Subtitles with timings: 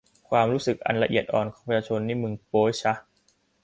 [0.29, 2.93] ความรู้สึกอันละเอียดอ่อนของประชาชนนี่มึงโบ้ยช่ะ